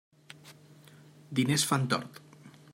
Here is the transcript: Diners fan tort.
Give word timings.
Diners 1.41 1.69
fan 1.73 1.87
tort. 1.95 2.21